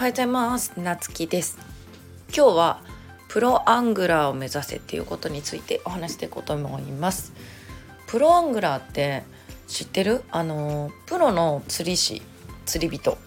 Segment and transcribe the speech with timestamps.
[0.00, 0.80] はようございます。
[0.80, 1.58] なつきです。
[2.34, 2.82] 今日は
[3.28, 7.34] プロアングラーを目指せっていうことについてお話していこうと思います。
[8.06, 9.24] プロアングラーって
[9.68, 10.22] 知ってる？
[10.30, 12.22] あのプロの釣り師
[12.64, 13.18] 釣り人。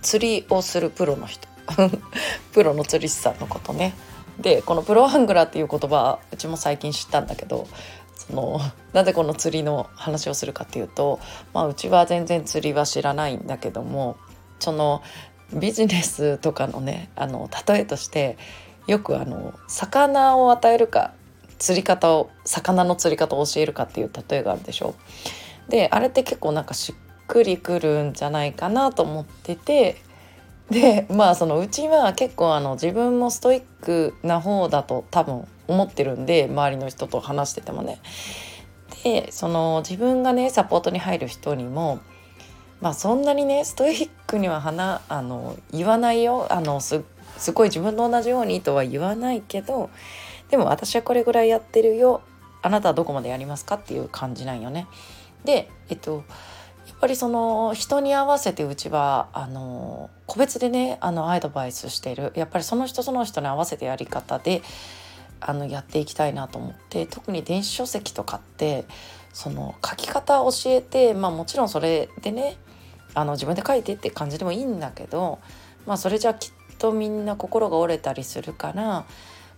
[0.00, 1.46] 釣りをするプロの人。
[2.52, 3.92] プロの釣り師さんのことね。
[4.38, 7.68] でこのプロアングラーっていう言葉うちも最近知ったんだけど
[8.14, 8.62] その
[8.94, 11.20] なぜこの釣りの話をするかっていうと、
[11.52, 14.16] まあ、うちは全然釣りは知らないんだけども
[14.60, 15.02] その
[15.52, 18.36] ビジネスとかのねあの例えとして
[18.86, 21.12] よくあの魚を与えるか
[21.58, 24.94] 釣り方を魚の釣り方を教えるかっていう例えがあるでしょ。
[25.68, 30.02] であれって結構なんかしっくりくるんじゃないかなと思ってて
[30.70, 38.00] でまあそのうちは結構あの自分もストイックな方だと多分思ってるんで周りの人と話しててもね。
[39.04, 42.00] でその自分がねサポートに入る人にも
[42.80, 46.46] まあそんなにねストイックには話あの言わないよ。
[46.50, 47.02] あのす
[47.36, 49.90] すごい自分と同じようにとは言わないけど
[50.50, 52.22] でも私はこれぐらいやってるよ。
[52.62, 54.86] あなたはどこまでやりますかっていう感じなんよね。
[55.44, 56.22] でえっと
[56.86, 62.32] やっぱりその人に合わせてうちはあの個別でねあのアドバイスしてる。
[62.36, 64.62] やっぱりその人その人に合わせてやり方で
[65.40, 68.84] あのやっていきたいなと思って特に電子書籍とかって
[69.32, 72.58] その書き方を教えてまあもちろんそれでね
[73.14, 75.38] あの自分で書いてって感じでもいいんだけど、
[75.86, 79.04] まあ、それじゃきっとみんな心が折れたりするから、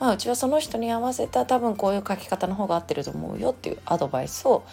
[0.00, 4.64] まあ、うちはその人に合わせた多分こういう書き方の方が合ってると思うよっていうアドバイスを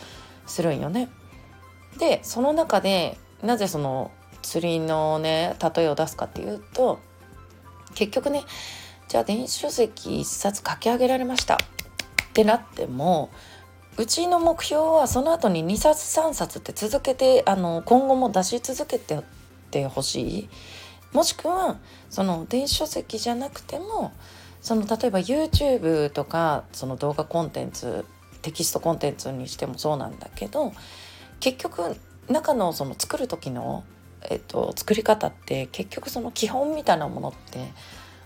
[0.46, 1.10] するんよね。
[2.00, 7.00] でその中でなぜその釣りのね例えを出すかっていうと
[7.94, 8.44] 結局ね
[9.08, 11.58] じゃあ電子書籍1冊書き上げられましたっ
[12.34, 13.30] てなっても
[13.96, 19.24] うちの目標はその後に2冊3冊って続けてあの今後も出し続けてっ
[19.70, 20.50] てほしい
[21.14, 21.78] もしくは
[22.10, 24.12] その電子書籍じゃなくても
[24.62, 28.06] その例えば YouTube とかその動画コンテンツ
[28.42, 30.74] テキストコンテンツにしてもそうなんだけど
[31.40, 31.96] 結局
[32.30, 33.84] 中のその作る時の、
[34.30, 37.72] えっと、作り方って結局その基本みたいなものって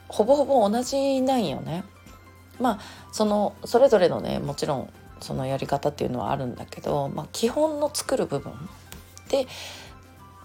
[0.08, 1.84] ほぼほぼ同じなんよね。
[2.60, 2.80] まあ
[3.12, 4.90] そのそれぞれのねもちろん
[5.22, 8.54] そのやり方っていうのはあるんだけど、まあ、基本の作る部分
[9.30, 9.48] で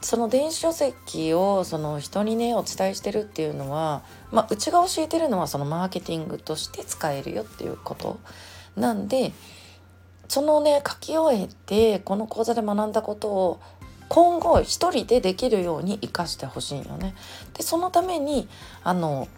[0.00, 4.02] その電子書籍をその人にねお伝えしてるっていうのは、
[4.32, 8.18] まあ、うちが教えてるのはそのマーケティングとして使えるよっていうこと
[8.76, 9.32] なんで
[10.28, 13.60] そのね書き終えてこの講座で学んだことを
[14.08, 17.14] 今後一人でできるように生かしてほしいよね。
[17.54, 18.48] でそのために
[18.84, 19.28] あの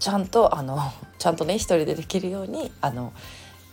[0.00, 0.78] ちゃんとあの
[1.18, 3.12] ちゃんとね一人でできるようにあの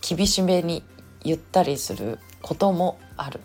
[0.02, 0.82] 厳しめに
[1.24, 3.40] 言ったりすることもある。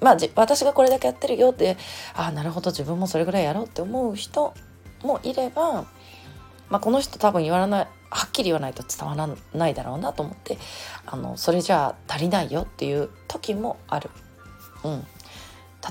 [0.00, 1.76] まあ、私がこれだけやってるよって
[2.14, 4.52] ああなるほど自分もそれぐらいやろうって思う人
[5.02, 5.86] もいれば、
[6.68, 10.58] まあ、この人多分言わないはっきり言わないと伝わらないだろうなと思って
[11.06, 14.10] あのそれじゃあ足りないよっていう時もある。
[14.84, 15.04] うん、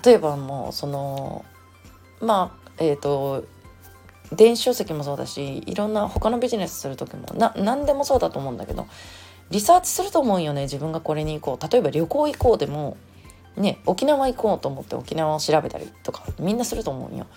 [0.03, 1.43] 例えばもうその
[2.21, 3.45] まあえ、ー、と
[4.31, 8.87] 電子書籍もそうだしいろんな他のビジネスする時もな何でもそうだと思うんだけど
[9.51, 12.97] リサーチすると思うよね自分がこれに行こう例えば旅行行こうでも
[13.55, 17.27] ね沖縄行こうと思って沖縄を調べたりとかみんなすると思うよ。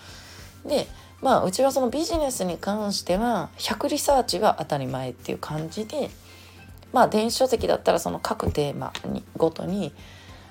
[0.65, 0.87] で
[1.21, 6.09] まあうちはそのビジネスに関しては100リサーチは当たり前っていう感じで
[6.93, 9.93] まあ電子書籍だったらその各テーマにごとに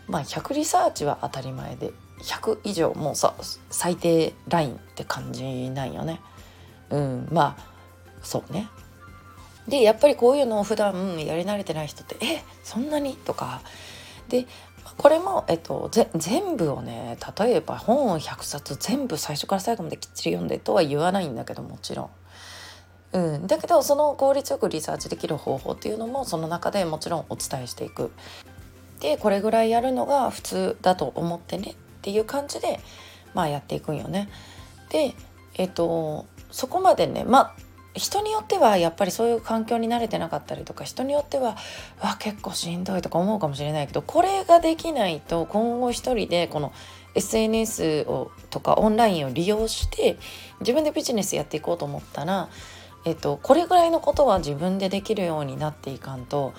[0.06, 1.92] まあ100リサーチは当たり前で
[2.22, 3.34] 100以上もうさ
[3.70, 6.20] 最低ラインって感じなんよね。
[6.90, 7.64] うんまあ
[8.22, 8.68] そうね
[9.68, 13.60] でやっぱりこういうのを普段やり慣れてない人って「えそんなに?」とか
[14.28, 14.46] で
[14.96, 22.10] これも、えっと、全部をね例えば本を100冊全部最初から最後まできっちり読んでとは言わないんだけどもちろん。
[23.10, 28.10] うん、だけどその効率よくリサーチできる方法っていうのもその中でもちろんお伝えしていく。
[29.00, 32.80] でこれぐらいやるのが普通だと思ってねっていう感じで
[33.34, 34.28] まあやっていくんよね。
[34.90, 35.14] で
[35.54, 37.67] えっとそこまでねまあ
[37.98, 41.56] 人によってはやっぱりそういう環境に慣れてなかったりとか人によっては
[42.00, 46.72] わ結構しんどいとか思うかもしれないけどこれができないと今後一人でこの
[47.14, 50.16] SNS をとかオンラインを利用して
[50.60, 52.48] 自分でビジネスやっていこうと思ったら、
[53.04, 56.54] えっと、これぐらいのことは自分でできるようになっていかんと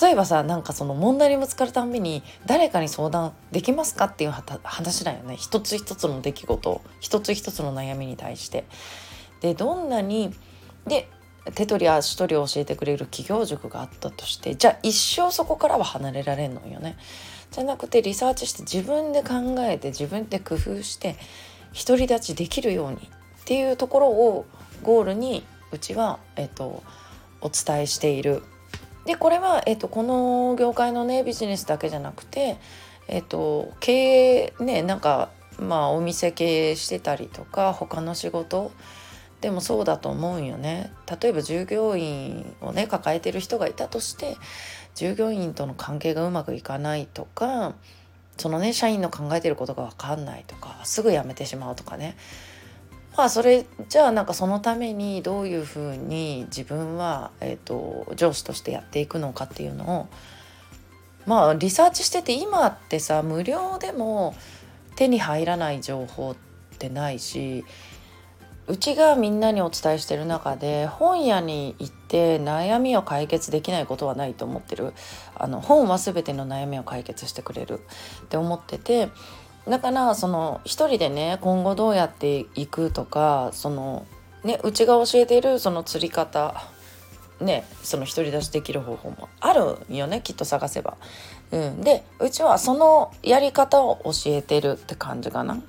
[0.00, 8.64] 例えばさなんかその問題にぶつかるたんびに誰かに相談できますかっていう話だよね一つ一つの出来事一つ一つの悩みに対して。
[9.42, 10.32] でどんなに
[10.86, 11.08] で
[11.54, 16.96] 手取り足取り教えてくれる企業塾があったとしてじゃあ一生そこからは離れられんのよね。
[17.50, 21.16] じゃなくてリサーチして自分で考えて自分で工夫して
[21.86, 24.46] 独り立ちできるようにっていうところを
[24.82, 26.82] ゴールにうちは、えっと、
[27.40, 28.42] お伝えしている。
[29.04, 32.56] でこれは、えっと、この業界のねビジネスだけじゃなくて、
[33.08, 38.70] えっと、経営ねなんかまあお店経営してたりとか他の仕事
[39.42, 40.92] でもそうだと思うんよね。
[41.20, 44.36] 例えば従業員をね抱えてる人がいたとして
[44.94, 47.74] 従業員との関係がうまくいかないとか
[48.38, 52.16] そのね社員の考えてることが分かんないとかすぐ辞めてしまうとかね。
[53.16, 60.08] まあそれじゃあなんかそのためにどういうふうに自分は、えーと、上司としてやっていくのかっていうのを
[61.26, 64.34] まあリサーチしてて今ってさ無料でも
[64.94, 66.36] 手に入らない情報っ
[66.78, 67.64] てないし
[68.68, 74.92] うちがみんなにお伝えしてる中で本屋に行って悩みを解決できないことはないと思ってる
[75.34, 77.80] あの本は全ての悩みを解決してくれる
[78.24, 79.08] って思ってて
[79.68, 84.06] だからその一人でね今後どうやっていくとかその
[84.44, 86.54] ねうちが教えているその釣り方
[87.40, 90.96] ねその独り出しできる方法もあるよねきっと探せば。
[91.50, 95.60] うん、でうちはそのやり方を教えてるって感じかな。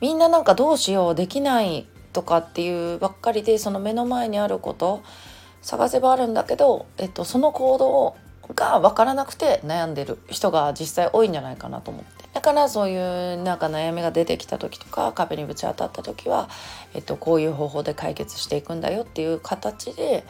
[0.00, 5.02] みんななんかどうしようできないとかっていうばっかりでその目の前にあること
[5.60, 8.16] 探せばあるんだけど、えっと、その行動
[8.54, 12.24] が分からなくて悩んでる人が実際多いんじゃないかなと思って。
[12.32, 16.48] だからそういうなんか悩みが出てきた時とか壁にぶち当たった時は、
[16.94, 20.24] えっと、こういう方法で解決していくんだよっていう形で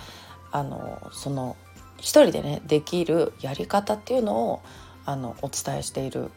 [0.50, 1.56] あのその
[1.98, 4.62] 一人でねできるやり方っていうのを
[5.04, 6.30] あのお伝えしている。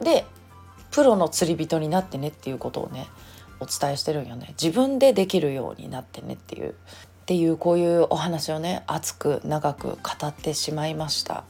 [0.00, 0.24] で
[0.90, 3.06] プロの釣り人になってねっていうことをね
[3.60, 6.74] お伝えしてるんよね自分でできるようになってねっていうっ
[7.26, 11.44] ていうこういうお話をね熱く長く語ってしまいました。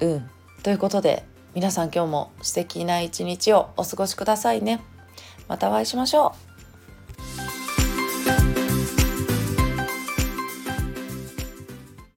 [0.00, 0.30] うん
[0.62, 1.24] ということで
[1.54, 4.80] 皆さん今日も素敵な一日をお過ごしくださいね。
[5.48, 6.47] またお会いしましょう。